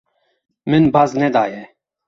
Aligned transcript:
Min 0.65 0.89
baz 0.97 1.15
nedaye. 1.21 1.63